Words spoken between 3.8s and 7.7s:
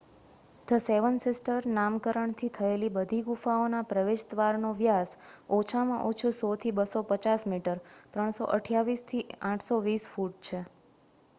પ્રવેશદ્વારનો વ્યાસ ઓછામાં ઓછો 100થી 250